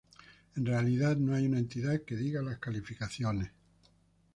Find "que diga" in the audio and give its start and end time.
2.01-2.41